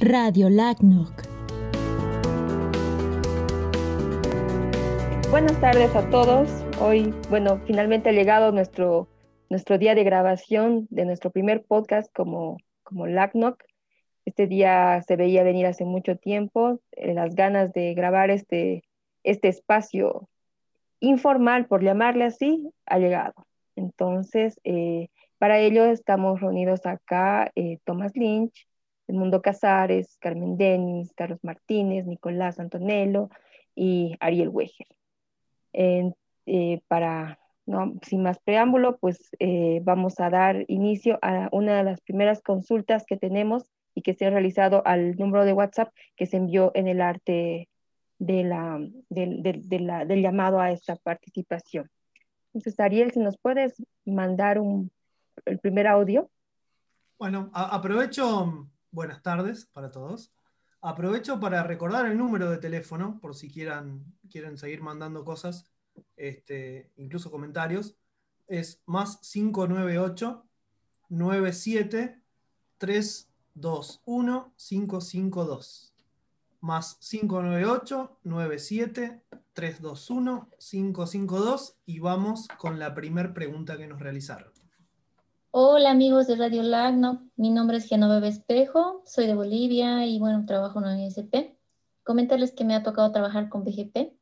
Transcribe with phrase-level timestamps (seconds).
[0.00, 1.22] Radio LACNOC.
[5.30, 6.50] Buenas tardes a todos.
[6.80, 9.06] Hoy, bueno, finalmente ha llegado nuestro,
[9.50, 13.62] nuestro día de grabación de nuestro primer podcast como, como LACNOC.
[14.24, 18.82] Este día se veía venir hace mucho tiempo, eh, las ganas de grabar este,
[19.22, 20.28] este espacio
[20.98, 23.46] informal, por llamarle así, ha llegado.
[23.76, 25.06] Entonces, eh,
[25.38, 28.66] para ello estamos reunidos acá eh, Thomas Lynch,
[29.08, 33.28] Mundo Casares, Carmen Denis, Carlos Martínez, Nicolás Antonello
[33.74, 34.86] y Ariel Weger.
[35.72, 41.84] Eh, para, no, sin más preámbulo, pues eh, vamos a dar inicio a una de
[41.84, 46.26] las primeras consultas que tenemos y que se ha realizado al número de WhatsApp que
[46.26, 47.68] se envió en el arte
[48.18, 51.90] de la, del llamado a esta participación.
[52.52, 54.90] Entonces, Ariel, si nos puedes mandar un,
[55.44, 56.30] el primer audio.
[57.18, 60.32] Bueno, aprovecho buenas tardes para todos.
[60.80, 65.66] Aprovecho para recordar el número de teléfono, por si quieran, quieren seguir mandando cosas,
[66.16, 67.96] este, incluso comentarios.
[68.46, 70.46] Es más 598
[71.08, 72.22] 97
[72.78, 75.94] 321 552.
[76.60, 84.53] Más 598 97 321 552 y vamos con la primera pregunta que nos realizaron.
[85.56, 90.44] Hola amigos de Radio Lagno, mi nombre es Genoveva Espejo, soy de Bolivia y bueno,
[90.46, 91.56] trabajo en la ISP.
[92.02, 94.18] Comentarles que me ha tocado trabajar con BGP.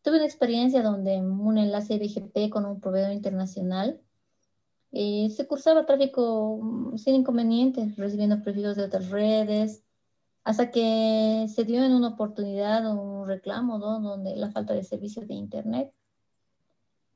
[0.00, 4.00] Tuve una experiencia donde un enlace BGP con un proveedor internacional
[4.92, 9.84] eh, se cursaba tráfico mm, sin inconvenientes, recibiendo prefijos de otras redes,
[10.44, 15.34] hasta que se dio en una oportunidad un reclamo donde la falta de servicio de
[15.34, 15.92] Internet.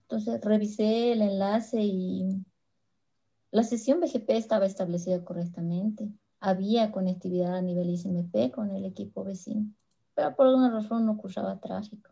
[0.02, 2.44] Entonces revisé el enlace y
[3.52, 6.08] la sesión BGP estaba establecida correctamente.
[6.40, 9.70] Había conectividad a nivel ICMP con el equipo vecino,
[10.14, 12.10] pero por alguna razón no cursaba tráfico.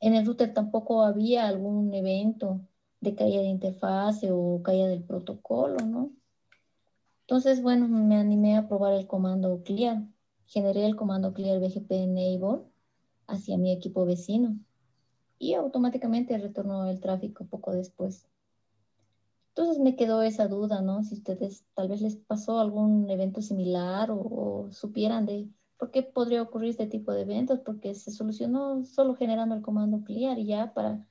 [0.00, 2.62] En el router tampoco había algún evento
[3.02, 6.10] de caída de interfase o caída del protocolo, ¿no?
[7.20, 10.02] Entonces, bueno, me animé a probar el comando clear.
[10.46, 12.62] Generé el comando clear BGP enable
[13.26, 14.56] hacia mi equipo vecino
[15.38, 18.31] y automáticamente retornó el tráfico poco después.
[19.54, 21.02] Entonces me quedó esa duda, ¿no?
[21.02, 25.46] Si ustedes tal vez les pasó algún evento similar o, supieran de
[25.76, 30.04] por qué podría ocurrir este tipo de eventos, porque se solucionó solo generando el comando
[30.04, 31.06] clear y ya para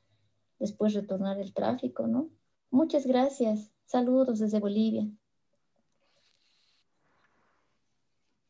[0.57, 2.29] después retornar el tráfico, ¿no?
[2.71, 3.71] Muchas gracias.
[3.85, 5.07] Saludos desde Bolivia.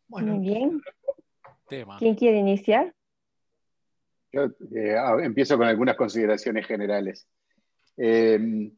[0.08, 0.82] Muy bien.
[2.00, 2.96] ¿Quién quiere iniciar?
[4.32, 7.28] Yo eh, ah, empiezo con algunas consideraciones generales.
[7.98, 8.72] Eh,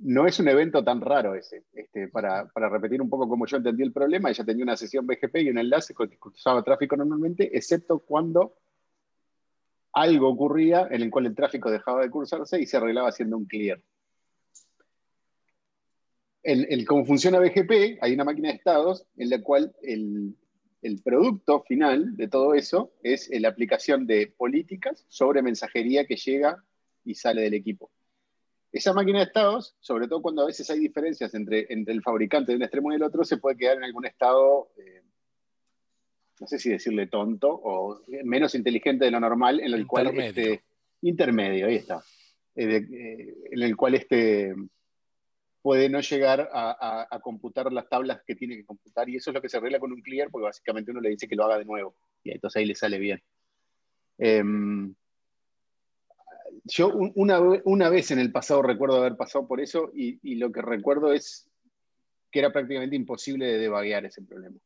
[0.00, 1.64] no es un evento tan raro ese.
[1.72, 5.36] Este, para, repetir un poco cómo yo entendí el problema, ella tenía una sesión BGP
[5.36, 8.54] y un enlace que usaba tráfico normalmente, excepto cuando
[9.92, 13.46] algo ocurría en el cual el tráfico dejaba de cursarse y se arreglaba haciendo un
[13.46, 13.80] clear.
[16.42, 22.16] El, cómo funciona BGP, hay una máquina de estados en la cual el producto final
[22.16, 26.64] de todo eso es la aplicación de políticas sobre mensajería que llega
[27.04, 27.90] y sale del equipo.
[28.70, 32.52] Esa máquina de estados, sobre todo cuando a veces hay diferencias entre, entre el fabricante
[32.52, 35.02] de un extremo y el otro, se puede quedar en algún estado, eh,
[36.40, 40.62] no sé si decirle tonto o menos inteligente de lo normal, en el cual este,
[41.00, 42.02] intermedio, ahí está,
[42.54, 44.54] eh, eh, en el cual este
[45.62, 49.42] puede no llegar a, computar las tablas que tiene que computar y eso es lo
[49.42, 51.64] que se arregla con un clear porque básicamente uno le dice que lo haga de
[51.64, 53.22] nuevo y entonces ahí le sale bien.
[56.68, 60.62] Yo una, una, vez en el pasado recuerdo haber pasado por eso y, lo que
[60.62, 61.48] recuerdo es
[62.30, 64.58] que era prácticamente imposible de debaguear ese problema.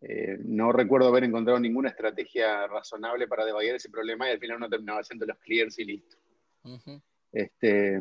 [0.00, 4.58] Eh, no recuerdo haber encontrado ninguna estrategia razonable para debaguear ese problema y al final
[4.58, 6.16] uno terminaba haciendo los clears y listo.
[7.32, 8.00] este,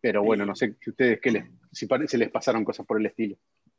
[0.00, 3.06] pero bueno, no sé si ustedes qué les, si se les pasaron cosas por el
[3.06, 3.36] estilo.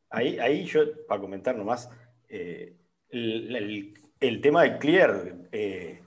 [0.10, 1.90] Ahí, ahí yo, para comentar nomás,
[2.28, 2.76] eh,
[3.10, 6.02] el, el, tema de clear eh,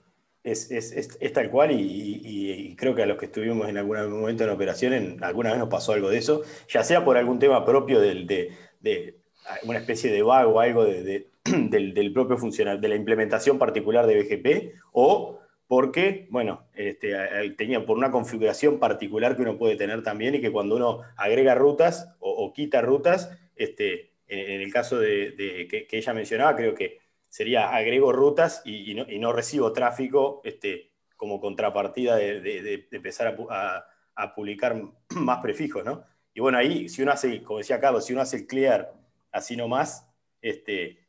[0.45, 4.51] es, es, tal cual y, creo que a los que estuvimos en algún momento en
[4.51, 7.99] operación, en, alguna vez nos pasó algo de eso, ya sea por algún tema propio
[8.01, 9.17] del, de,
[9.65, 14.07] una especie de bug o algo de, del, del, propio funcional, de la implementación particular
[14.07, 17.15] de BGP, o porque, bueno, este,
[17.57, 21.55] tenía por una configuración particular que uno puede tener también y que cuando uno agrega
[21.55, 26.99] rutas o, quita rutas, este, en, el caso de, que, que ella mencionaba, creo que
[27.35, 34.81] sería agrego rutas y, no, recibo tráfico este, como contrapartida de, empezar a, publicar
[35.17, 36.05] más prefijos, ¿no?
[36.33, 38.95] Y bueno, ahí, si uno hace, como decía Carlos, si uno hace el clear
[39.33, 40.09] así nomás,
[40.41, 41.09] este,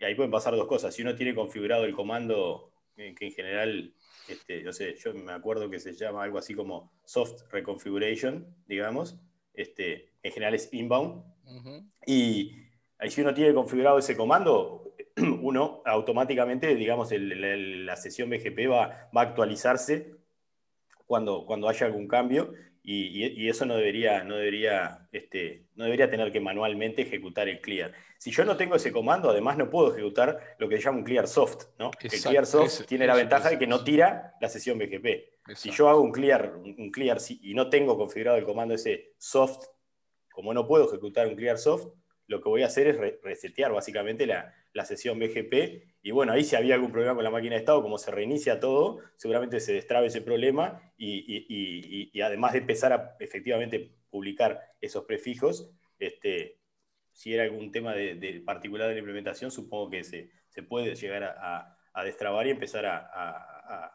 [0.00, 0.92] y ahí pueden pasar dos cosas.
[0.92, 3.94] Si uno tiene configurado el comando, que en general,
[4.26, 9.16] este, no sé, yo me acuerdo que se llama algo así como soft reconfiguration, digamos,
[9.54, 11.22] este, en general es inbound,
[12.04, 12.64] y
[12.98, 14.85] ahí si uno tiene configurado ese comando,
[15.42, 20.14] uno automáticamente, digamos, la sesión BGP va, va a actualizarse
[21.06, 22.52] cuando, cuando haya algún cambio
[22.88, 27.92] y, eso no debería, no, debería, este, no debería tener que manualmente ejecutar el clear.
[28.18, 31.04] Si yo no tengo ese comando, además no puedo ejecutar lo que se llama un
[31.04, 31.64] clear soft.
[31.80, 31.90] ¿no?
[32.00, 35.54] el clear soft tiene la ventaja de que no tira la sesión BGP.
[35.56, 39.66] Si yo hago un clear, un clear y no tengo configurado el comando ese soft,
[40.30, 41.88] como no puedo ejecutar un clear soft,
[42.26, 45.82] lo que voy a hacer es resetear básicamente la, la sesión BGP.
[46.02, 48.60] Y bueno, ahí si había algún problema con la máquina de estado, como se reinicia
[48.60, 55.70] todo, seguramente se destrabe ese problema y, además de empezar a efectivamente publicar esos prefijos,
[55.98, 56.58] este,
[57.12, 60.30] si era algún tema de, particular de la implementación, supongo que se,
[60.68, 61.72] puede llegar a,
[62.04, 63.92] destrabar y empezar a,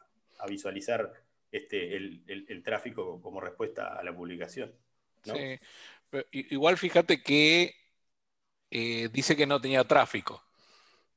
[0.49, 1.13] visualizar
[1.51, 4.73] este, el, tráfico como respuesta a la publicación.
[5.23, 5.59] Sí,
[6.31, 7.80] igual fíjate que
[8.71, 10.41] eh, dice que no tenía tráfico.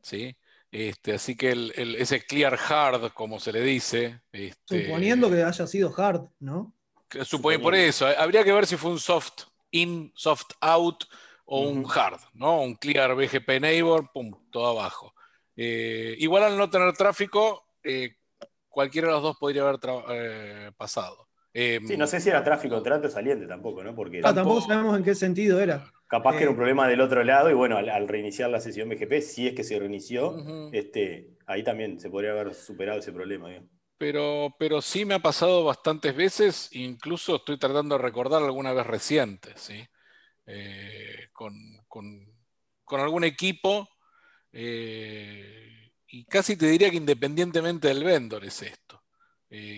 [0.03, 0.37] ¿sí?
[0.71, 4.21] Este, así que el, ese clear hard, como se le dice.
[4.33, 6.75] Este, Suponiendo que haya sido hard, ¿no?
[7.23, 8.07] Supone por eso.
[8.19, 11.05] Habría que ver si fue un soft in, soft out
[11.45, 12.61] o un hard, ¿no?
[12.63, 15.15] Un clear BGP neighbor, pum, todo abajo.
[15.57, 18.17] Eh, igual al no tener tráfico, eh,
[18.69, 21.24] cualquiera de los dos podría haber pasado.
[21.55, 23.95] Sí, no sé si era tráfico entrante o saliente tampoco, ¿no?
[23.95, 25.91] Porque ah, tampoco sabemos en qué sentido era.
[26.09, 28.89] Capaz que era un eh, problema del otro lado y bueno, al, reiniciar la sesión
[28.89, 30.37] BGP, si es que se reinició,
[30.73, 33.49] este, ahí también se podría haber superado ese problema.
[33.97, 38.87] Pero, pero sí me ha pasado bastantes veces, incluso estoy tratando de recordar alguna vez
[38.87, 39.85] reciente, ¿sí?
[40.47, 41.55] Eh, con,
[42.89, 43.89] algún equipo,
[44.53, 49.03] eh, y casi te diría que independientemente del vendor es esto,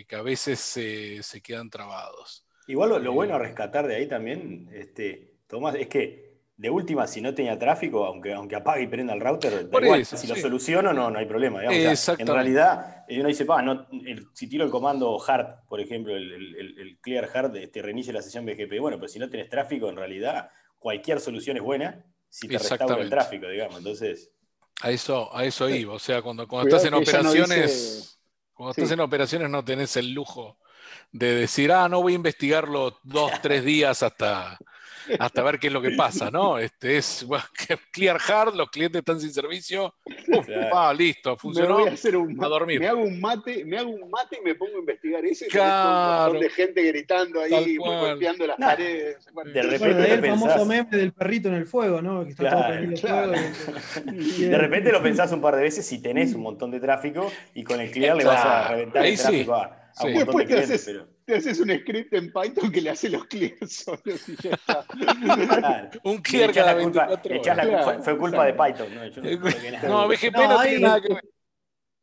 [0.07, 2.45] que a veces se, quedan trabados.
[2.67, 6.27] Igual lo, bueno a rescatar de ahí también, este, Tomás, es que
[6.57, 9.69] de última, si no tenía tráfico, aunque, aunque apague y prenda el router,
[10.05, 11.63] si lo soluciono, no, no hay problema.
[11.63, 13.87] en realidad, eh, uno dice, no,
[14.33, 18.47] si tiro el comando hard, por ejemplo, el, clear hard, te este, reinicia la sesión
[18.47, 18.81] BGP.
[18.81, 20.49] Bueno, pero si no tienes tráfico, en realidad,
[20.79, 23.77] cualquier solución es buena si te restaura el tráfico, digamos.
[23.77, 24.33] Entonces.
[24.81, 25.93] A eso, a eso iba.
[25.93, 28.16] O sea, cuando, cuando estás en operaciones.
[28.57, 30.57] Cuando estás en operaciones no tenés el lujo
[31.13, 34.59] de decir, ah, no voy a investigarlo dos, tres días hasta,
[35.19, 36.59] hasta ver qué es lo que pasa, ¿no?
[36.59, 37.27] Este es
[37.93, 39.95] clear hard, los clientes están sin servicio,
[40.73, 41.77] ah, listo, funcionó.
[41.77, 42.81] Me voy a, hacer un, dormir.
[42.81, 45.49] Me hago un mate, me hago un mate y me pongo a investigar eso y
[45.49, 46.33] claro.
[46.33, 49.27] un montón de gente gritando ahí, golpeando las paredes.
[49.53, 52.25] De repente el famoso meme del perrito en el fuego, ¿no?
[52.25, 53.33] Que está todo el fuego.
[54.05, 57.65] de repente lo pensás un par de veces si tenés un montón de tráfico y
[57.65, 61.16] con el clear le vas a reventar el tráfico a, un montón de clientes, pero
[61.27, 64.87] te haces un script en Python que le hace los clears solos y ya está.
[66.05, 68.95] un clear cada la culpa, la fue, culpa de Python.
[69.89, 71.25] No, BGP no, tiene nada que ver.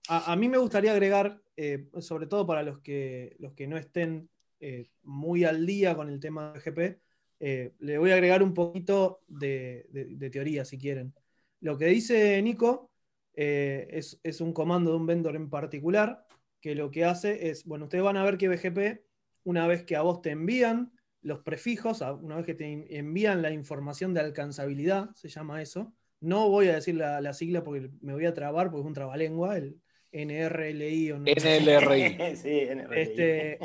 [0.09, 4.29] A, mí me gustaría agregar, eh, sobre todo para los que, los que no estén
[4.59, 6.99] eh, muy al día con el tema de BGP,
[7.39, 11.13] eh, le voy a agregar un poquito de, de, teoría, si quieren.
[11.61, 12.91] Lo que dice Nico
[13.33, 16.25] es, es un comando de un vendor en particular
[16.59, 19.01] que lo que hace es, bueno, ustedes van a ver que BGP
[19.43, 23.51] una vez que a vos te envían los prefijos, una vez que te envían la
[23.51, 25.93] información de alcanzabilidad, se llama eso.
[26.19, 29.57] No voy a decir la, sigla porque me voy a trabar porque es un trabalengua,
[29.57, 29.79] el
[30.11, 31.25] NRLI o no.
[31.25, 32.35] NLRI.
[32.35, 33.01] sí, NRLI.
[33.01, 33.59] Este,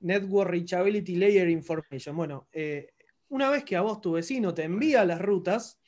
[0.00, 2.16] Network Reachability Layer Information.
[2.16, 2.92] Bueno, eh,
[3.28, 5.80] una vez que a vos tu vecino te envía las rutas,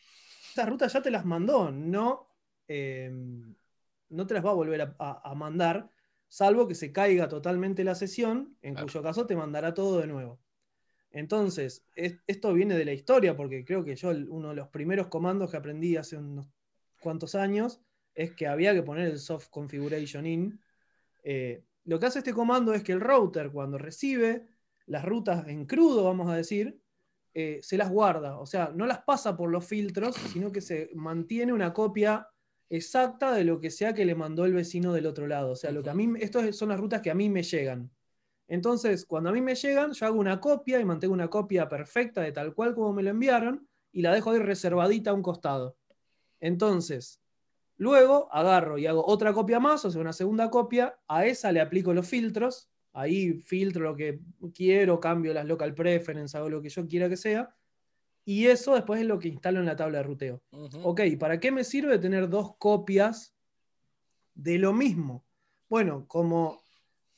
[0.53, 2.31] esas rutas ya te las mandó, no,
[2.69, 3.11] eh,
[4.09, 5.91] no te las va a volver a mandar
[6.35, 10.41] salvo que se caiga totalmente la sesión, en cuyo caso te mandará todo de nuevo.
[11.13, 15.53] Entonces, esto viene de la historia, porque creo que yo uno de los primeros comandos
[15.53, 16.49] que aprendí hace unos
[17.01, 17.81] cuantos años
[18.17, 20.61] es que había que poner el soft configuration in.
[21.23, 24.49] Eh, lo que hace este comando es que el router cuando recibe
[24.87, 26.83] las rutas en crudo, vamos a decir,
[27.33, 30.91] eh, se las guarda, o sea, no las pasa por los filtros, sino que se
[30.95, 32.29] mantiene una copia
[32.71, 35.53] exacta de lo que sea que le mandó el vecino del otro lado.
[35.53, 37.91] O sea, lo que a mí, estas son las rutas que a mí me llegan.
[38.49, 42.21] Entonces, cuando a mí me llegan, yo hago una copia y mantengo una copia perfecta
[42.21, 45.77] de tal cual como me lo enviaron y la dejo ahí reservadita a un costado.
[46.41, 47.21] Entonces,
[47.77, 51.61] luego agarro y hago otra copia más, o sea, una segunda copia, a esa le
[51.61, 54.21] aplico los filtros, ahí filtro lo que
[54.55, 57.55] quiero, cambio las local preferences, hago lo que yo quiera que sea,
[58.25, 60.43] y eso después es lo que instalo en la tabla de ruteo.
[60.51, 60.81] Ujú.
[60.83, 63.35] Ok, ¿para qué me sirve tener dos copias
[64.35, 65.25] de lo mismo?
[65.69, 66.63] Bueno, como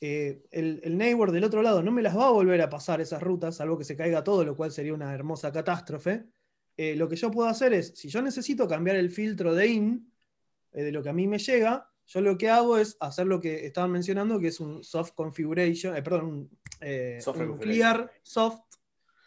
[0.01, 3.01] eh, el, el neighbor del otro lado no me las va a volver a pasar
[3.01, 6.25] esas rutas, salvo que se caiga todo, lo cual sería una hermosa catástrofe.
[6.77, 10.11] eh, lo que yo puedo hacer es, si yo necesito cambiar el filtro de in,
[10.73, 13.39] eh, de lo que a mí me llega, yo lo que hago es hacer lo
[13.41, 16.49] que estaban mencionando, que es un soft configuration, perdón, un,
[17.19, 17.57] Software un configuration.
[17.59, 18.61] clear soft,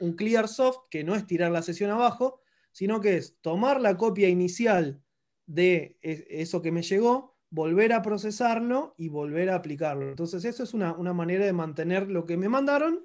[0.00, 2.40] un clear soft, que no es tirar la sesión abajo,
[2.72, 5.02] sino que es tomar la copia inicial
[5.46, 10.08] de e- eso que me llegó, volver a procesarlo y volver a aplicarlo.
[10.08, 13.04] Entonces, eso es una, una manera de mantener lo que me mandaron.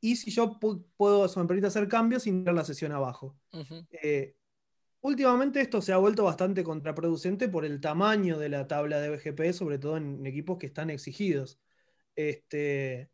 [0.00, 3.36] Y si yo pu- puedo, eso me permite hacer cambios sin tirar la sesión abajo.
[3.90, 4.36] Eh,
[5.00, 9.52] últimamente esto se ha vuelto bastante contraproducente por el tamaño de la tabla de BGP,
[9.52, 11.60] sobre todo en equipos que están exigidos.
[12.14, 13.10] Este,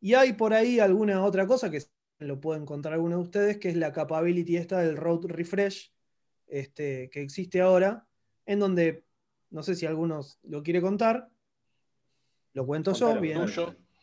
[0.00, 1.82] y hay por ahí alguna otra cosa que
[2.18, 5.92] lo puede encontrar alguno de ustedes, que es la capability esta del road refresh
[6.46, 8.06] este, que existe ahora,
[8.46, 9.04] en donde,
[9.50, 11.28] no sé si algunos lo quiere contar,
[12.52, 13.44] lo cuento yo, bien.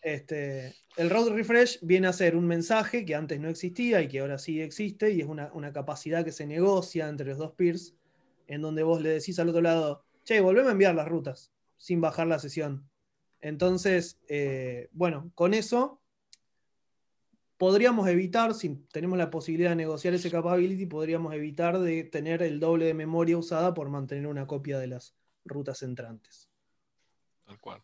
[0.03, 4.20] Este, el road refresh viene a ser un mensaje que antes no existía y que
[4.20, 7.96] ahora sí existe, y es una, una capacidad que se negocia entre los dos peers,
[8.48, 12.01] en donde vos le decís al otro lado, che, volveme a enviar las rutas, sin
[12.01, 12.89] bajar la sesión.
[13.39, 16.02] Entonces, eh, bueno, con eso
[17.63, 22.60] podríamos evitar, si tenemos la posibilidad de negociar ese capability, podríamos evitar de tener el
[22.60, 25.15] doble de memoria usada por mantener una copia de las
[25.46, 26.50] rutas entrantes.
[27.46, 27.82] Tal cual.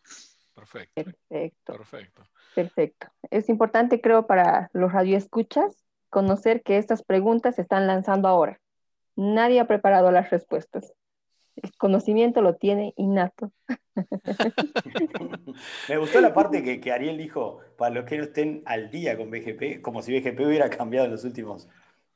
[0.54, 2.22] Perfecto, Perfecto, perfecto.
[2.54, 3.06] perfecto.
[3.30, 8.60] Es importante, creo, para los radioescuchas conocer que estas preguntas se están lanzando ahora.
[9.16, 10.92] Nadie ha preparado las respuestas.
[11.62, 13.52] El conocimiento lo tiene innato.
[15.88, 19.16] Me gustó la parte que, que Ariel dijo, para los que no estén al día
[19.16, 21.68] con BGP, como si BGP hubiera cambiado en los últimos.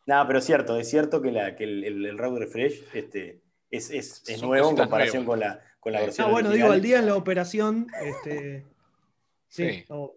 [0.07, 3.41] Nada, pero es cierto, es cierto que, la, que el, el, el route refresh este,
[3.71, 5.41] es, es, es nuevo en comparación nuevas.
[5.41, 6.05] con la, con la Sí.
[6.07, 6.67] versión Ah, bueno, original.
[6.69, 8.65] digo, al día en la operación, este,
[9.49, 9.85] sí, Sí.
[9.89, 10.15] o,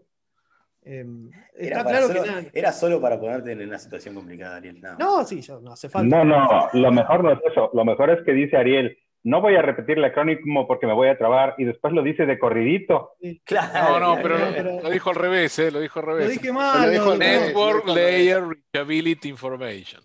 [0.83, 4.57] em, Era, está claro solo, que nada- era solo para ponerte en una situación complicada,
[4.57, 4.79] Ariel.
[4.81, 4.99] más.
[4.99, 6.15] No, sí, yo, no hace falta.
[6.17, 7.69] No, no, lo mejor no es eso.
[7.73, 11.09] Lo mejor es que dice Ariel, no voy a repetir el acrónimo porque me voy
[11.09, 13.11] a trabar y después lo dice de corridito.
[13.43, 15.69] Claro, No, no, pero, lo- lo dijo al revés, ¿eh?
[15.71, 16.29] Lo dijo al Lo revés.
[16.29, 16.81] dije mal.
[16.85, 17.19] Lo dijo al.
[17.19, 18.11] Network lo revés.
[18.13, 20.01] Layer Reachability Information.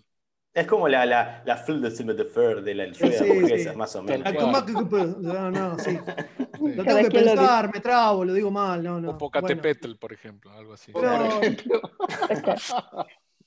[0.55, 1.83] Es como la, la, la Field
[2.15, 3.77] de Fair de la lluvia Sí, de hamburguesas, sí.
[3.79, 4.21] más o menos.
[4.27, 4.45] Ah, cual.
[4.45, 5.97] ¿cómo que- que- No, no, sí.
[6.61, 9.09] Lo tengo que lo pensar, me trabo, lo digo mal, no, no.
[9.09, 10.91] O Popocatépetl, por ejemplo, algo así.
[10.93, 11.81] Pero- Por ejemplo.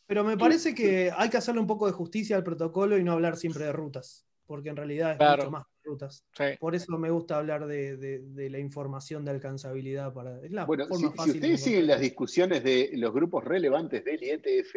[0.06, 3.12] Pero me parece que hay que hacerle un poco de justicia al protocolo y no
[3.12, 5.44] hablar siempre de rutas, porque en realidad es Claro.
[5.44, 6.24] mucho más que rutas.
[6.36, 6.44] Sí.
[6.58, 10.12] Por eso me gusta hablar de, de- de la información de alcanzabilidad.
[10.12, 13.12] Para, es la Bueno, forma si, si fácil de ustedes siguen las discusiones de los
[13.12, 14.74] grupos relevantes del IETF,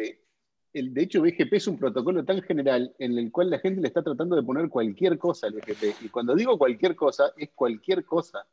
[0.72, 3.88] el, de hecho BGP es un protocolo tan general en el cual la gente le
[3.88, 6.02] está tratando de poner cualquier cosa al BGP.
[6.04, 8.46] Y cuando digo cualquier cosa, es cualquier cosa.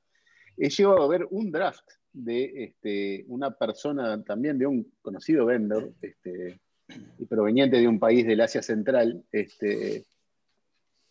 [0.58, 5.92] He llegado a ver un draft de este, una persona también de un conocido vendor,
[6.02, 6.60] este,
[7.20, 10.06] y proveniente de un país del Asia Central, este,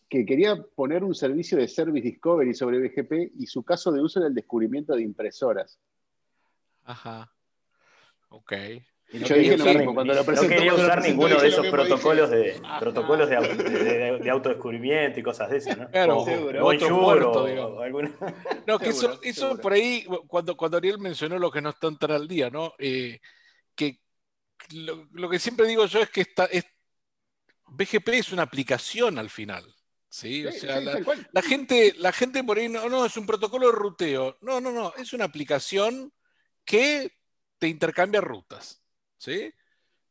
[0.09, 4.19] que quería poner un servicio de Service Discovery sobre BGP y su caso de uso
[4.19, 5.79] era el descubrimiento de impresoras.
[6.83, 7.33] Ajá.
[8.29, 8.53] Ok.
[9.09, 11.47] Y Yo dije lo mismo, ni- cuando lo no presentó, quería usar presentó, ninguno de
[11.47, 12.79] esos protocolos, de, ajá.
[12.79, 15.89] protocolos de, au- de- de- de autodescubrimiento y cosas de esas, ¿no?
[15.89, 16.65] Claro, Como seguro.
[16.65, 18.11] O- o alguna-
[18.65, 21.97] No, que Seguro, eso, eso por ahí, cuando, cuando Ariel mencionó lo que no están
[21.97, 22.73] tan al día, ¿no?
[22.79, 23.19] Eh,
[23.75, 23.99] que
[24.73, 26.65] lo, lo que siempre digo yo es que está, es,
[27.67, 29.63] BGP es una aplicación al final.
[30.09, 30.45] ¿Sí?
[30.45, 30.85] O sea, sí,
[31.31, 34.37] la, gente, la gente por ahí, no, no, es un protocolo de ruteo.
[34.41, 36.13] No, no, no, es una aplicación
[36.65, 37.11] que
[37.59, 38.81] te intercambia rutas.
[39.17, 39.51] ¿sí?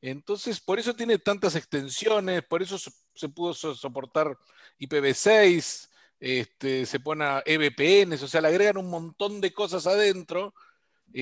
[0.00, 4.36] Entonces, por eso tiene tantas extensiones, por eso so- se pudo so- soportar
[4.78, 10.54] IPv6, este, se pone a EVPNs, o sea, le agregan un montón de cosas adentro.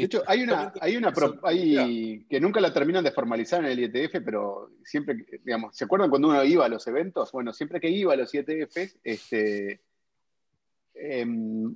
[0.00, 3.70] De hecho, hay una, hay una pro- hay, que nunca la terminan de formalizar en
[3.70, 7.30] el IETF, pero siempre, digamos, ¿se acuerdan cuando uno iba a los eventos?
[7.32, 9.80] Bueno, siempre que iba a los IETF, este,
[10.94, 11.74] em,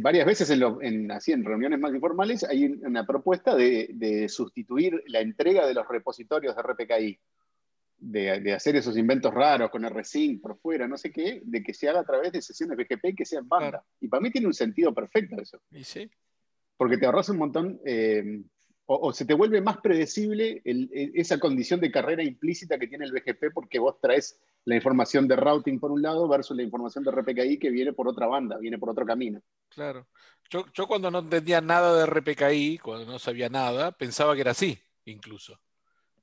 [0.00, 3.88] varias veces en, lo- en- así, en reuniones más informales hay un- una propuesta de,
[3.94, 7.18] de sustituir la entrega de los repositorios de RPKI,
[7.98, 11.72] de, de hacer esos inventos raros con RSync por fuera, no sé qué, de que
[11.72, 13.70] se haga a través de sesiones BGP y que sean banda.
[13.70, 13.84] Claro.
[14.00, 16.10] Y para mí tiene un sentido perfecto eso Y sí,
[16.76, 18.42] porque te ahorras un montón, eh,
[18.86, 22.86] o, o se te vuelve más predecible el- el- esa condición de carrera implícita que
[22.88, 26.62] tiene el BGP porque vos traes la información de routing por un lado versus la
[26.62, 29.40] información de RPKI que viene por otra banda, viene por otro camino.
[29.68, 30.08] claro.
[30.50, 34.50] Yo, yo cuando no entendía nada de RPKI, cuando no sabía nada, pensaba que era
[34.52, 35.58] así, incluso.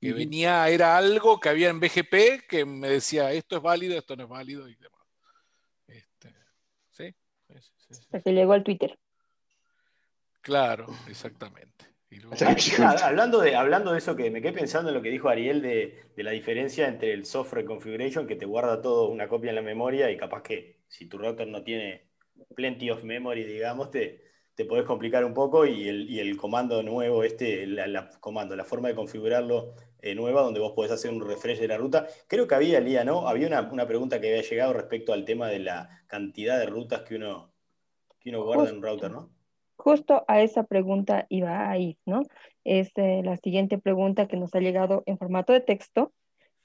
[0.00, 4.16] que venía, era algo que había en BGP que me decía esto es válido, esto
[4.16, 5.02] no es válido y demás.
[5.86, 6.34] Este,
[6.90, 7.14] ¿sí?
[8.10, 8.98] Sí, sí, llegó al Twitter.
[10.42, 11.86] Claro, exactamente.
[12.10, 12.34] Luego-
[13.02, 16.10] hablando, de, hablando de eso, que me quedé pensando en lo que dijo Ariel de,
[16.14, 19.62] de la diferencia entre el software configuration, que te guarda todo una copia en la
[19.62, 22.10] memoria, y capaz que si tu router no tiene
[22.54, 24.22] plenty of memory, digamos, te,
[24.54, 28.56] te podés complicar un poco, y el, y el comando nuevo, este, la, la- comando,
[28.56, 32.08] la forma de configurarlo eh, nueva, donde vos podés hacer un refresh de la ruta.
[32.26, 33.26] Creo que había, Lía, ¿no?
[33.28, 37.02] Había una, una pregunta que había llegado respecto al tema de la cantidad de rutas
[37.02, 37.54] que uno,
[38.20, 39.30] que uno guarda en un router, ¿no?
[39.82, 42.22] Justo a esa pregunta iba a ir, ¿no?
[42.62, 46.12] Es eh, la siguiente pregunta que nos ha llegado en formato de texto,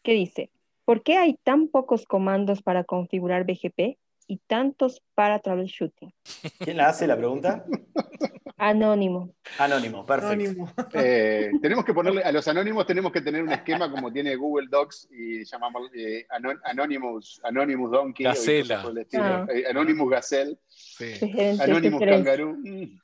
[0.04, 0.52] que dice,
[0.86, 3.98] ¿por qué hay tan pocos comandos para configurar BGP
[4.28, 6.14] y tantos para troubleshooting?
[6.60, 7.66] ¿Quién la hace la pregunta?
[8.60, 9.36] Anónimo.
[9.60, 10.34] Anónimo, perfecto.
[10.34, 10.74] Anónimo.
[10.94, 14.68] Eh, tenemos que ponerle, a los anónimos tenemos que tener un esquema como tiene Google
[14.70, 18.24] Docs y llamamos eh, Anon- Anonymous, Anonymous Donkey.
[18.26, 18.84] Gacela.
[19.16, 19.46] Ah.
[19.54, 20.26] Eh, Anonymous
[20.68, 22.00] sí, Sugerencias, Anonymous.
[22.04, 22.58] Kangaroo.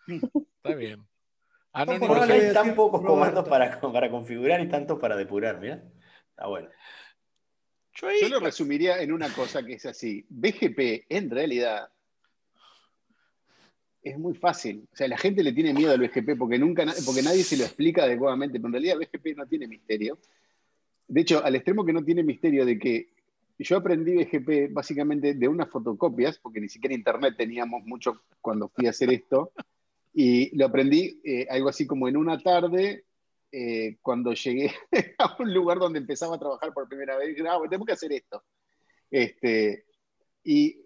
[0.07, 0.99] Está bien.
[1.73, 4.69] Por Anónimo, ¿Por Ahora qué le voy hay tan pocos comandos para, para configurar y
[4.69, 5.59] tantos para depurar?
[5.59, 5.83] Mira,
[6.29, 6.69] está bueno.
[7.95, 10.23] yo ahí- Yo lo resumiría en una cosa que es así.
[10.29, 11.89] BGP, en realidad,
[14.03, 14.87] es muy fácil.
[14.91, 17.63] O sea, la gente le tiene miedo al BGP porque, nunca, porque nadie se lo
[17.63, 20.19] explica adecuadamente, pero en realidad BGP no tiene misterio.
[21.07, 23.09] De hecho, al extremo que no tiene misterio de que
[23.59, 28.87] yo aprendí BGP básicamente de unas fotocopias, porque ni siquiera internet teníamos mucho cuando fui
[28.87, 29.53] a hacer esto,
[30.13, 33.05] y lo aprendí eh, algo así como en una tarde,
[33.51, 34.71] eh, cuando llegué
[35.19, 37.85] a un lugar donde empezaba a trabajar por primera vez, y dije, ah, bueno, tengo
[37.85, 38.43] que hacer esto.
[39.09, 39.85] Este,
[40.43, 40.81] y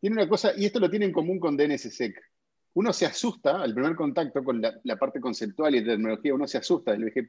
[0.00, 2.31] tiene una cosa, y esto lo tiene en común con DNSSEC.
[2.74, 6.46] Uno se asusta al primer contacto con la, la parte conceptual y de tecnología, uno
[6.46, 7.28] se asusta del BGP,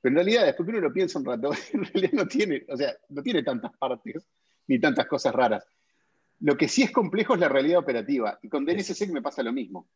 [0.00, 2.76] pero en realidad, después que uno lo piensa un rato, en realidad no tiene, o
[2.76, 4.26] sea, no tiene tantas partes
[4.66, 5.66] ni tantas cosas raras.
[6.40, 9.52] Lo que sí es complejo es la realidad operativa, y con DNSSEC me pasa lo
[9.52, 9.88] mismo.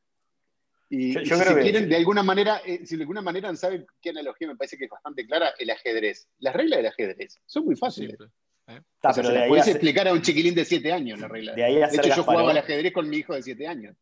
[0.91, 3.55] Y, Yo- y yo si creo que- de alguna manera, eh, si de alguna manera
[3.57, 6.29] saben qué analogía me parece que es bastante clara, el ajedrez.
[6.39, 8.11] Las reglas del ajedrez son muy fáciles.
[8.13, 8.29] simple.
[8.67, 10.93] Está, O sea, pero se de ahí, puedes hacer- explicar a un chiquilín de 7
[10.93, 11.55] años la regla.
[11.55, 13.97] de ahí De hecho, yo jugaba al ajedrez con mi hijo de 7 años.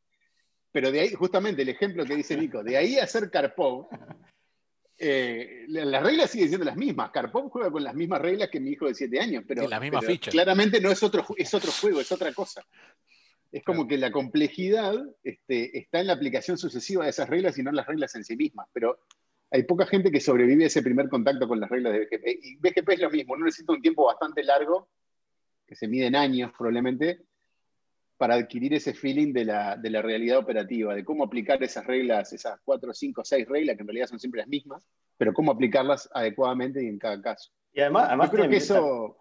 [0.77, 3.89] Pero de ahí, justamente, el ejemplo que dice Nico, de ahí a hacer Karpov,
[4.99, 7.11] eh, la- las reglas siguen siendo las mismas.
[7.13, 10.13] Karpov juega con las mismas reglas que mi hijo de 7 años, pero, mismas pero
[10.13, 10.33] fichas.
[10.33, 12.63] claramente no es otro, es otro juego, es otra cosa.
[13.51, 17.63] Es como que la complejidad este, está en la aplicación sucesiva de esas reglas y
[17.63, 18.69] no en las reglas en sí mismas.
[18.75, 18.99] Pero
[19.51, 22.39] hay poca gente que sobrevive a ese primer contacto con las reglas de BGP.
[22.43, 24.91] Y BGP es lo mismo, uno necesita un tiempo bastante largo,
[25.67, 27.23] que se mide en años probablemente,
[28.17, 32.33] para adquirir ese feeling de la, de la realidad operativa, de cómo aplicar esas reglas,
[32.33, 36.09] esas cuatro, cinco, seis reglas, que en realidad son siempre las mismas, pero cómo aplicarlas
[36.13, 37.51] adecuadamente y en cada caso.
[37.73, 39.17] Y además, además creo que eso...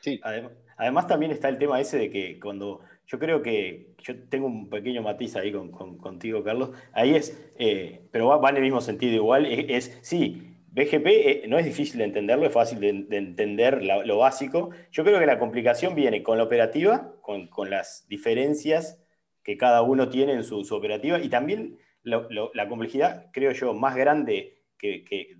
[0.00, 0.20] Sí.
[0.22, 4.46] Adem- Además, también está el tema ese de que cuando yo creo que yo tengo
[4.46, 8.56] un pequeño matiz ahí con, con- contigo, Carlos, ahí es, eh, pero va, va en
[8.56, 12.52] el mismo sentido igual, es, es- sí, BGP eh, no es difícil de entenderlo, es
[12.52, 14.70] fácil de, de entender lo básico.
[14.92, 18.98] Yo creo que la complicación viene con la operativa, con, las diferencias
[19.42, 23.96] que cada uno tiene en su, su operativa y también la complejidad, creo yo, más
[23.96, 25.36] grande que,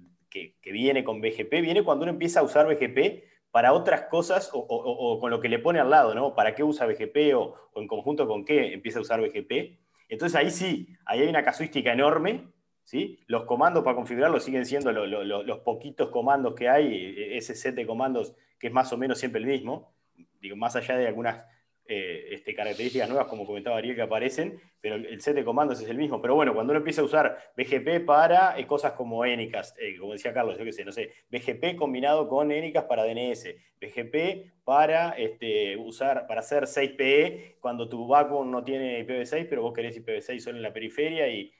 [0.65, 5.31] viene con BGP, viene cuando uno empieza a usar BGP para otras cosas o con
[5.31, 6.35] lo que le pone al lado, ¿no?
[6.35, 9.79] ¿Para qué usa BGP o, o en conjunto con qué empieza a usar BGP?
[10.09, 12.49] Entonces ahí sí, ahí hay una casuística enorme,
[13.27, 17.37] Los comandos para configurarlo siguen siendo lo- lo- lo- los poquitos comandos que hay, eh,
[17.37, 19.93] ese set de comandos que es más o menos siempre el mismo,
[20.41, 21.45] digo, más allá de algunas
[21.93, 25.89] eh, este, características nuevas, como comentaba Ariel, que aparecen, pero el set de comandos es
[25.89, 26.23] el mismo.
[26.23, 30.13] Pero bueno, cuando uno empieza a usar BGP para eh, cosas como Enicast, eh, como
[30.13, 35.11] decía Carlos, yo qué sé, no sé, BGP combinado con Enicast para DNS, BGP para
[35.19, 40.39] este, usar, para hacer 6PE cuando tu backbone no tiene IPv6, pero vos querés IPv6
[40.45, 41.53] solo en la periferia y-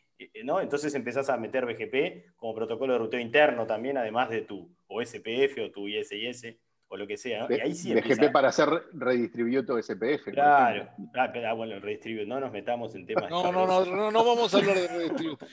[0.45, 0.61] ¿no?
[0.61, 5.59] Entonces empezás a meter BGP como protocolo de ruteo interno también, además de tu OSPF
[5.65, 6.57] o tu ISIS
[6.89, 7.57] o lo que sea, ¿no?
[7.57, 10.33] Y ahí sí BGP empieza- para hacer redistributo SPF.
[10.33, 10.89] Claro.
[11.15, 13.31] Ah, pero, ah, bueno, el redistribute, no nos metamos en temas.
[13.31, 15.51] No, no, no, no, no vamos a hablar de redistribución.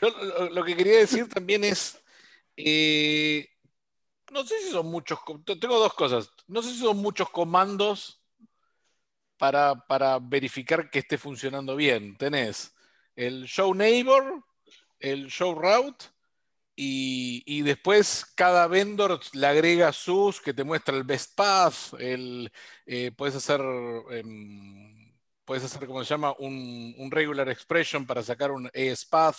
[0.00, 2.02] Yo lo, lo que quería decir también es,
[2.56, 3.46] eh,
[4.32, 5.18] no sé si son muchos,
[5.60, 8.22] tengo dos cosas, no sé si son muchos comandos
[9.36, 12.16] para, para verificar que esté funcionando bien.
[12.16, 12.74] Tenés
[13.16, 14.42] el show neighbor,
[14.98, 16.06] el show route
[16.76, 22.50] y, y después cada vendor le agrega sus que te muestra el best path, el,
[22.86, 23.60] eh, puedes hacer...
[24.10, 25.00] em,
[25.50, 29.36] puedes hacer, como se llama, un, regular expression para sacar un ASPath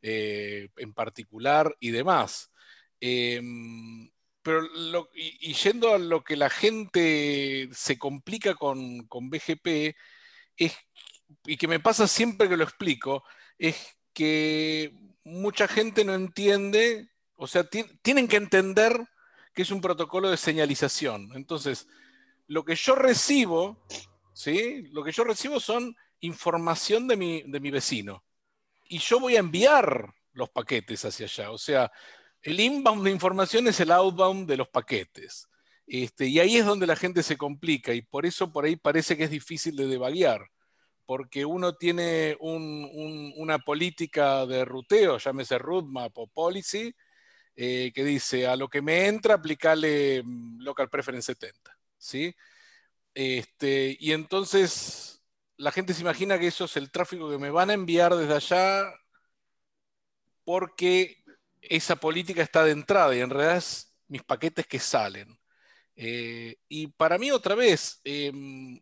[0.00, 2.50] eh, en particular y demás.
[2.98, 4.10] Em,
[4.42, 4.62] pero
[5.14, 9.94] y, yendo a lo que la gente se complica con, con BGP,
[10.56, 10.74] es,
[11.44, 13.24] y que me pasa siempre que lo explico,
[13.58, 19.08] es que mucha gente no entiende, o sea, tienen que entender
[19.54, 21.30] que es un protocolo de señalización.
[21.34, 21.86] Entonces,
[22.46, 23.86] lo que yo recibo,
[24.32, 24.88] ¿sí?
[24.92, 28.24] Lo que yo recibo son información de mi, de mi vecino.
[28.88, 31.50] Y yo voy a enviar los paquetes hacia allá.
[31.50, 31.90] O sea,
[32.42, 35.48] el inbound de información es el outbound de los paquetes.
[35.86, 39.16] Este, y ahí es donde la gente se complica y por eso por ahí parece
[39.16, 40.48] que es difícil de devaluar,
[41.06, 46.94] porque uno tiene una política de ruteo, llámese roadmap o policy,
[47.54, 51.78] eh, que dice a lo que me entra, aplicarle mm, local preference 70.
[51.98, 52.34] ¿sí?
[53.14, 55.22] Este, y entonces
[55.56, 58.34] la gente se imagina que eso es el tráfico que me van a enviar desde
[58.34, 58.92] allá
[60.44, 61.22] porque
[61.60, 65.38] esa política está de entrada y en realidad es mis paquetes que salen.
[65.96, 68.80] Eh, y para mí otra vez, em,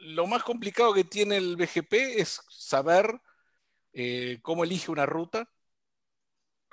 [0.00, 3.20] lo más complicado que tiene el BGP es saber
[3.92, 5.48] eh, cómo elige una ruta,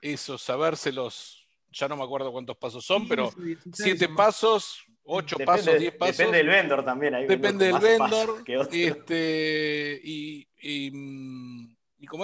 [0.02, 3.32] eso, sabérselos, ya no me acuerdo cuántos pasos son, pero
[3.74, 6.18] siete pasos, ocho pasos, diez pasos.
[6.18, 7.28] Depende del vendor también.
[7.28, 8.44] depende del vendor.
[8.72, 10.92] Este, y, y,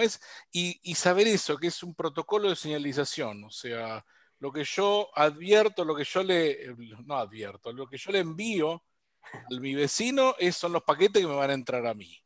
[0.01, 4.05] es, y, saber eso, que es un protocolo de señalización, o sea,
[4.39, 8.83] lo que yo advierto, lo que yo le, no advierto, lo que yo le envío
[9.31, 12.23] a mi vecino es, son los paquetes que me van a entrar a mí.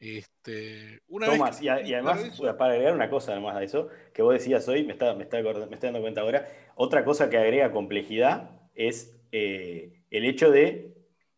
[0.00, 4.84] Este, Tomás, y, además, para agregar una cosa además de eso, que vos decías hoy,
[4.84, 6.46] me está, me, está, dando cuenta ahora,
[6.76, 10.94] otra cosa que agrega complejidad es eh, el hecho de,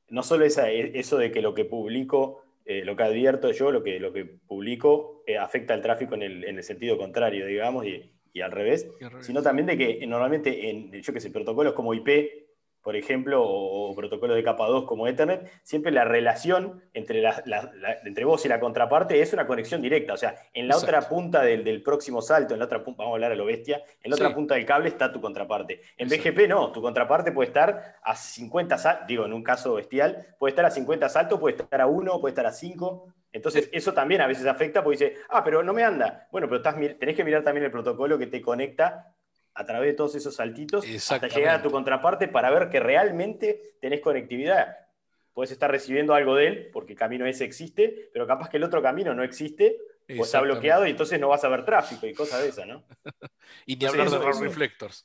[0.08, 3.72] no solo esa, e, eso de que lo que publico, eh, lo que advierto yo,
[3.72, 7.46] lo que, lo que publico eh, afecta al tráfico en el, en el, sentido contrario,
[7.46, 11.72] digamos, y, y, al revés, sino también de que normalmente en, yo que sé, protocolos
[11.72, 12.39] como IP
[12.82, 17.22] por ejemplo, o, protocolos de capa 2 como Ethernet, siempre la relación entre,
[18.04, 20.14] entre vos y la contraparte es una conexión directa.
[20.14, 23.16] O sea, en la otra punta del, próximo salto, en la otra punta, vamos a
[23.16, 25.82] hablar a lo bestia, en la otra punta del cable está tu contraparte.
[25.96, 30.34] En BGP no, tu contraparte puede estar a 50 saltos, digo, en un caso bestial,
[30.38, 33.14] puede estar a 50 saltos, puede estar a 1, puede estar a 5.
[33.32, 36.26] Entonces, eso también a veces afecta porque dice, ah, pero no me anda.
[36.32, 39.14] Bueno, pero estás, tenés que mirar también el protocolo que te conecta
[39.60, 43.76] a través de todos esos saltitos hasta llegar a tu contraparte para ver que realmente
[43.78, 44.74] tenés conectividad.
[45.34, 48.64] Puedes estar recibiendo algo de él porque el camino ese existe, pero capaz que el
[48.64, 49.76] otro camino no existe
[50.18, 52.84] o está bloqueado y entonces no vas a ver tráfico y cosas de esas, ¿no?
[53.66, 55.04] y ni hablar de Raw Reflectors.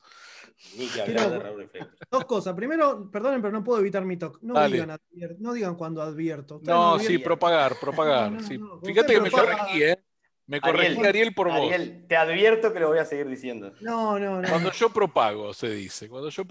[0.77, 1.99] Ni que hablar de Raw Reflectors.
[2.09, 2.55] Dos cosas.
[2.55, 4.39] Primero, perdonen, pero no puedo evitar mi talk.
[4.41, 4.97] No, digan,
[5.39, 6.61] no digan, cuando advierto.
[6.63, 8.41] no, sí, propagar, propagar.
[8.41, 10.04] Fíjate que me corregí, ¿eh?
[10.47, 11.57] Me corregí Ariel, por vos.
[11.57, 13.73] Ariel, te advierto que lo voy a seguir diciendo.
[13.81, 14.47] No, no, no.
[14.47, 16.07] Cuando yo propago, se dice.
[16.07, 16.43] Cuando yo,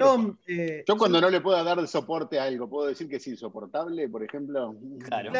[0.48, 4.08] eh, yo cuando no le puedo dar soporte a algo, ¿puedo decir que es insoportable,
[4.08, 4.74] por ejemplo?
[5.04, 5.30] Claro.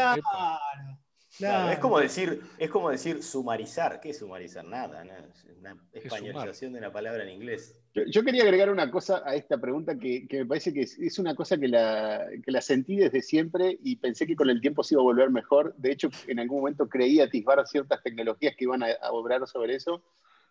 [1.37, 1.71] claro.
[1.71, 4.01] Es, como decir, es como decir sumarizar.
[4.01, 4.65] ¿Qué es sumarizar?
[4.65, 7.84] Nada, es una españolización de una palabra en inglés.
[7.95, 11.57] Yo, quería agregar una cosa a esta pregunta que, me parece que es, una cosa
[11.59, 15.05] que la, la, sentí desde siempre y pensé que con el tiempo se iba a
[15.05, 15.75] volver mejor.
[15.77, 19.77] De hecho, en algún momento creí atisbar ciertas tecnologías que iban a, a obrar sobre
[19.77, 20.03] eso,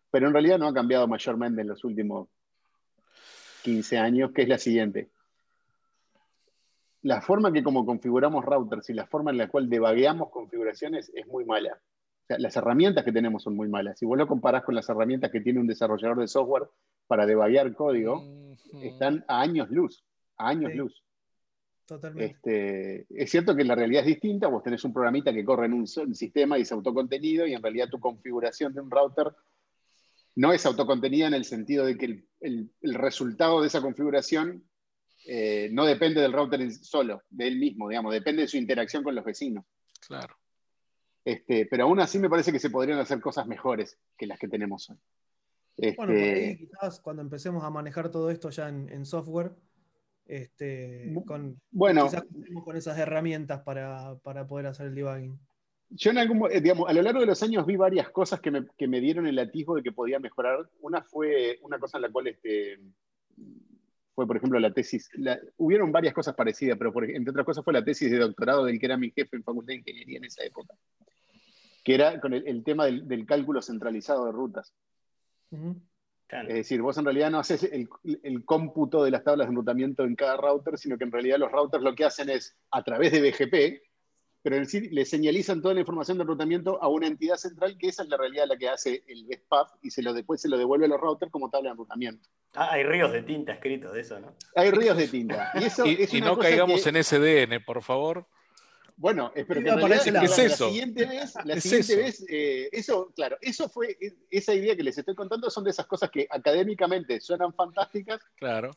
[0.10, 2.30] pero en realidad no ha cambiado mayormente en los últimos
[3.64, 5.10] 15 años, que es la siguiente
[7.04, 11.28] la forma que como configuramos routers y la forma en la cual debagueamos configuraciones es
[11.28, 11.74] muy mala.
[11.74, 14.00] O sea, las herramientas que tenemos son muy malas.
[14.00, 16.64] Si vos lo comparás con las herramientas que tiene un desarrollador de software
[17.08, 18.24] para debaguear código,
[18.82, 20.04] están a años luz,
[20.38, 21.04] a años luz.
[21.86, 22.26] Totalmente.
[22.26, 25.74] Este, es cierto que la realidad es distinta, vos tenés un programita que corre en
[25.74, 29.34] un, sistema y es autocontenido y en realidad tu configuración de un router
[30.36, 34.64] no es autocontenida en el sentido de que el resultado de esa configuración
[35.26, 39.16] eh, no depende del router solo, de él mismo, digamos, depende de su interacción con
[39.16, 39.66] los vecinos.
[40.06, 40.36] Claro.
[41.24, 44.50] Este, pero aún así me parece que se podrían hacer cosas mejores que las que
[44.50, 44.98] tenemos hoy.
[45.78, 49.54] Bueno, este, quizás cuando empecemos a manejar todo esto ya en, software,
[50.26, 52.10] este, con, bueno,
[52.64, 54.16] con esas herramientas para,
[54.48, 55.40] poder hacer el debugging.
[55.90, 58.50] Yo en algún, eh, digamos, a lo largo de los años vi varias cosas que
[58.50, 60.70] me, que me dieron el atisbo de que podía mejorar.
[60.82, 62.80] Una fue una cosa en la cual este,
[64.16, 65.10] fue, por ejemplo, la tesis,
[65.58, 68.86] hubieron varias cosas parecidas, pero entre otras cosas fue la tesis de doctorado del que
[68.86, 70.76] era mi jefe en Facultad de Ingeniería en esa época,
[71.84, 74.74] que era con el, tema del, cálculo centralizado de rutas.
[76.48, 77.88] Es decir, vos en realidad no haces el,
[78.24, 81.52] el, cómputo de las tablas de enrutamiento en cada router, sino que en realidad los
[81.52, 83.84] routers lo que hacen es, a través de BGP,
[84.42, 88.04] pero decir, le señalizan toda la información de enrutamiento a una entidad central que esa
[88.04, 90.58] es la realidad la que hace el best path y se lo, después se lo
[90.58, 92.28] devuelve a los routers como tabla de enrutamiento.
[92.56, 94.36] Ah, hay ríos de tinta escritos de eso, ¿no?
[94.56, 95.52] Hay ríos de tinta.
[95.54, 98.28] Y, eso Y, es y una no caigamos que- en SDN, por favor.
[99.04, 100.68] Bueno, espero que parece realidad la- la, ¿Qué es eso?
[100.70, 102.02] siguiente vez, la Es siguiente eso.
[102.02, 105.72] vez, eh, eso, claro, eso fue, e- esa idea que les estoy contando son de
[105.72, 108.72] esas cosas que académicamente suenan fantásticas, Claro.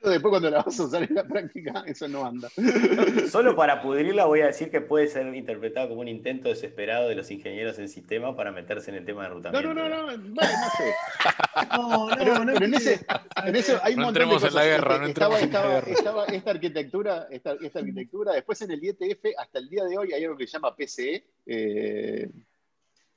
[0.00, 2.48] Pero después cuando las vas a usar en la práctica, eso no anda.
[3.30, 7.14] Solo para pudrirla voy a decir que puede ser interpretado como un intento desesperado de
[7.14, 9.74] los ingenieros en sistema para meterse en el tema de No, enrutamiento.
[9.74, 10.94] no, no, no, bueno, no sé.
[11.72, 13.00] No, no, Pero, no pero en, ese,
[13.46, 14.66] en eso hay un No montón de entremos en la cosas.
[14.66, 15.92] guerra, no estaba, entremos en la estaba- guerra.
[15.92, 20.12] estaba esta arquitectura, esta, esta arquitectura, después en el IETF, hasta el día de hoy
[20.12, 22.28] hay algo que se llama PCE, eh,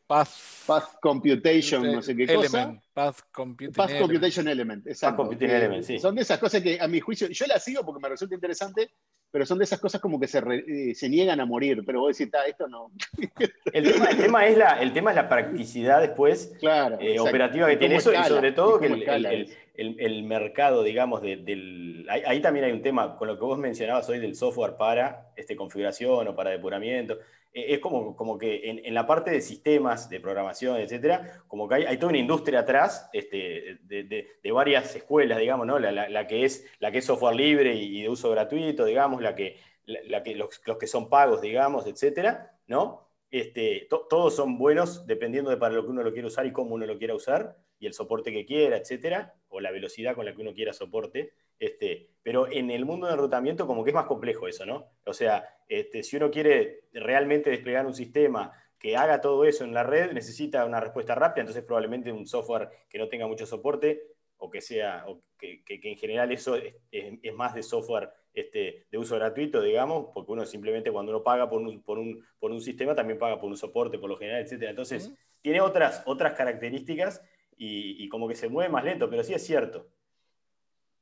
[0.07, 0.29] Path,
[0.65, 2.61] Path Computation, no sé qué cosa.
[2.63, 4.01] Element, Path Computing Path Element.
[4.11, 5.17] Computation Element, exacto.
[5.17, 5.99] Computing Eh, Element, sí.
[5.99, 8.89] Son de esas cosas que a mi juicio, yo las sigo porque me resulta interesante,
[9.29, 11.99] pero son de esas cosas como que se, re- eh, se niegan a morir, pero
[11.99, 12.91] vos decís, "Ta, esto no.
[13.73, 16.97] El tema, el tema es la, el tema es la practicidad después Claro.
[17.01, 19.53] eh, operativa que tiene eso y sobre todo que el.
[19.77, 22.05] El- mercado, digamos, de- del...
[22.09, 25.55] Ahí, también hay un tema con lo que vos mencionabas hoy del software para este,
[25.55, 27.17] configuración o para depuramiento.
[27.53, 31.67] Eh, es como, como que en, en la parte de sistemas, de programación, etcétera, como
[31.69, 35.79] que hay, hay toda una industria atrás este, de, de- varias escuelas, digamos, ¿no?
[35.79, 39.21] La, la- la que es, la que es software libre y, de uso gratuito, digamos,
[39.21, 43.06] la que, la que, los, los que son pagos, digamos, etcétera, ¿no?
[43.29, 46.53] Este, to- todos son buenos dependiendo de para lo que uno lo quiera usar y
[46.53, 50.25] cómo uno lo quiera usar, y el soporte que quiera, etcétera, o la velocidad con
[50.25, 51.33] la que uno quiera soporte.
[51.59, 54.91] Este, pero en el mundo de enrutamiento como que es más complejo eso, ¿no?
[55.05, 59.73] O sea, este, si uno quiere realmente desplegar un sistema que haga todo eso en
[59.73, 64.03] la red, necesita una respuesta rápida, entonces probablemente un software que no tenga mucho soporte
[64.37, 67.63] o que sea, o que, que- que en general eso es, es- es más de
[67.63, 71.97] software este, de uso gratuito, digamos, porque uno simplemente cuando uno paga por un, por
[71.97, 74.69] un, por un sistema también paga por un soporte por lo general, etcétera.
[74.71, 77.21] Entonces, tiene otras, otras características
[77.57, 79.87] y, y como que se mueve más lento, pero sí es cierto.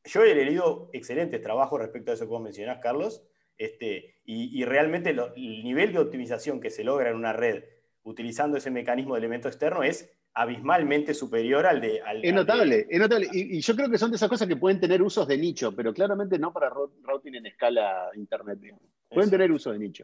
[0.06, 3.24] Yo he leído excelentes trabajos respecto a eso que vos mencionás, Carlos,
[3.58, 7.63] este, y, y realmente lo- el nivel de optimización que se logra en una red
[8.04, 12.02] utilizando ese mecanismo de elemento externo es abismalmente superior al de...
[12.02, 13.28] Al, Es al de- notable, es notable.
[13.32, 15.74] Y, y yo creo que son de esas cosas que pueden tener usos de nicho,
[15.76, 18.60] pero claramente no para ro- routing en escala internet.
[18.60, 18.84] digamos.
[19.10, 20.04] Pueden tener uso de nicho.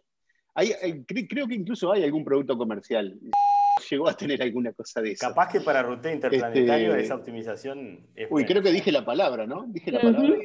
[0.56, 3.20] Hay- hay- cre- creo que incluso hay algún producto comercial.
[3.90, 5.28] Llegó a tener alguna cosa de eso.
[5.28, 8.48] Capaz que para ruteo interplanetario Este- esa optimización es Uy, buena.
[8.48, 9.66] creo que dije la palabra, ¿no?
[9.68, 10.36] Dije la palabra.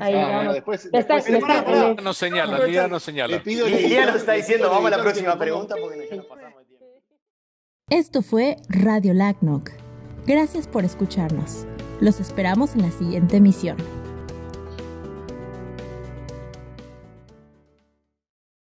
[0.00, 1.60] Ahí Ah, bueno, después, está, después- está.
[1.60, 2.02] Alex.
[2.02, 3.36] No señala, Lía no señala.
[3.36, 6.08] le pido al Y ya editor- nos está diciendo, vamos a la próxima pregunta porque
[6.10, 6.57] ya nos pasamos.
[7.90, 9.70] Esto fue Radio Lagnoc.
[10.26, 11.64] Gracias por escucharnos.
[12.02, 13.78] Los esperamos en la siguiente emisión.